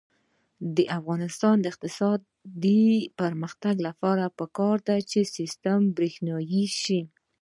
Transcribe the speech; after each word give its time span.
د 0.75 0.77
افغانستان 0.99 1.55
د 1.59 1.65
اقتصادي 1.73 2.85
پرمختګ 3.19 3.75
لپاره 3.87 4.23
پکار 4.39 4.77
ده 4.87 4.97
چې 5.09 5.19
سیستم 5.37 5.79
برښنايي 5.97 6.65
شي. 6.81 7.01